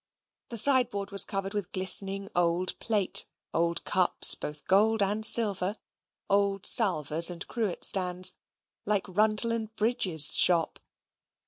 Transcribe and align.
The 0.49 0.57
sideboard 0.57 1.11
was 1.11 1.23
covered 1.23 1.53
with 1.53 1.71
glistening 1.73 2.27
old 2.35 2.73
plate 2.79 3.27
old 3.53 3.83
cups, 3.83 4.33
both 4.33 4.65
gold 4.65 4.99
and 5.03 5.23
silver; 5.23 5.75
old 6.27 6.65
salvers 6.65 7.29
and 7.29 7.47
cruet 7.47 7.83
stands, 7.85 8.35
like 8.83 9.07
Rundell 9.07 9.51
and 9.51 9.75
Bridge's 9.75 10.33
shop. 10.33 10.79